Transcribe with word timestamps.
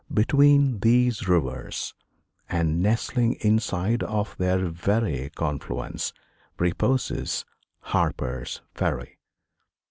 Between 0.11 0.79
these 0.79 1.27
rivers, 1.27 1.93
and 2.49 2.81
nestling 2.81 3.33
inside 3.33 4.01
of 4.01 4.35
their 4.39 4.65
very 4.67 5.29
confluence, 5.35 6.11
reposes 6.57 7.45
Harper's 7.81 8.61
Ferry. 8.73 9.19